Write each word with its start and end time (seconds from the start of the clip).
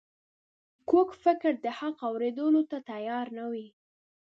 کوږ 0.89 1.09
فکر 1.23 1.51
د 1.65 1.67
حق 1.77 1.97
اورېدو 2.09 2.45
ته 2.69 2.77
تیار 2.89 3.27
نه 3.37 3.45
وي 3.51 3.67